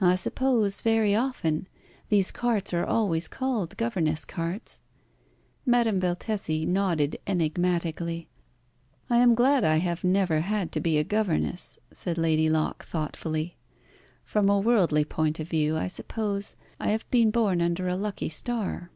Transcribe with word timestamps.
"I 0.00 0.16
suppose 0.16 0.82
very 0.82 1.14
often. 1.14 1.68
These 2.08 2.32
carts 2.32 2.74
are 2.74 2.84
always 2.84 3.28
called 3.28 3.76
governess 3.76 4.24
carts." 4.24 4.80
Madame 5.64 6.00
Valtesi 6.00 6.66
nodded 6.66 7.20
enigmatically. 7.24 8.26
"I 9.08 9.18
am 9.18 9.36
glad 9.36 9.62
I 9.62 9.76
have 9.76 10.02
never 10.02 10.40
had 10.40 10.72
to 10.72 10.80
be 10.80 10.98
a 10.98 11.04
governess," 11.04 11.78
said 11.92 12.18
Lady 12.18 12.50
Locke 12.50 12.84
thoughtfully. 12.84 13.56
"From 14.24 14.48
a 14.48 14.58
worldly 14.58 15.04
point 15.04 15.38
of 15.38 15.46
view, 15.46 15.76
I 15.76 15.86
suppose 15.86 16.56
I 16.80 16.88
have 16.88 17.08
been 17.12 17.30
born 17.30 17.62
under 17.62 17.86
a 17.86 17.94
lucky 17.94 18.28
star." 18.30 18.90